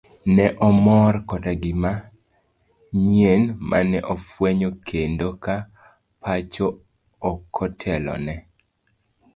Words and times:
Ne 0.37 0.45
omor 0.67 1.13
koda 1.29 1.51
gima 1.61 1.91
nyien 3.03 3.43
mane 3.69 3.97
ofwenyo 4.13 4.69
kendo 4.87 5.27
ka 5.43 5.55
pacho 6.23 6.67
okotelone. 7.31 8.35